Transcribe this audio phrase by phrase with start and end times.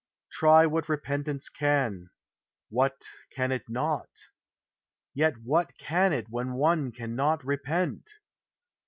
[0.31, 2.09] Try what repentance can:
[2.69, 4.09] what can it not?
[5.15, 8.09] Vet what can it when one cannot repent?